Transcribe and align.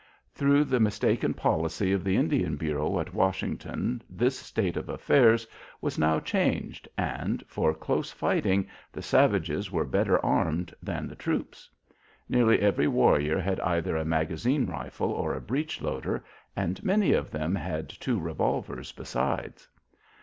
Through 0.33 0.63
the 0.63 0.79
mistaken 0.79 1.35
policy 1.35 1.93
of 1.93 2.03
the 2.03 2.15
Indian 2.17 2.55
Bureau 2.55 2.99
at 2.99 3.13
Washington 3.13 4.01
this 4.09 4.35
state 4.35 4.75
of 4.75 4.89
affairs 4.89 5.45
was 5.79 5.99
now 5.99 6.19
changed 6.19 6.87
and, 6.97 7.43
for 7.47 7.71
close 7.75 8.09
fighting, 8.11 8.67
the 8.91 9.03
savages 9.03 9.71
were 9.71 9.85
better 9.85 10.17
armed 10.25 10.73
than 10.81 11.07
the 11.07 11.13
troops. 11.15 11.69
Nearly 12.27 12.61
every 12.63 12.87
warrior 12.87 13.37
had 13.39 13.59
either 13.59 13.95
a 13.95 14.03
magazine 14.03 14.65
rifle 14.65 15.11
or 15.11 15.35
a 15.35 15.39
breech 15.39 15.83
loader, 15.83 16.23
and 16.55 16.83
many 16.83 17.13
of 17.13 17.29
them 17.29 17.53
had 17.53 17.87
two 17.87 18.19
revolvers 18.19 18.91
besides. 18.91 19.67